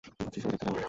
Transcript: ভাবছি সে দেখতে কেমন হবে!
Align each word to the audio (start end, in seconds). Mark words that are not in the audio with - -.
ভাবছি 0.19 0.39
সে 0.41 0.47
দেখতে 0.51 0.57
কেমন 0.65 0.71
হবে! 0.71 0.79